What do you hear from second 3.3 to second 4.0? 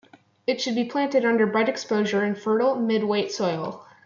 soil.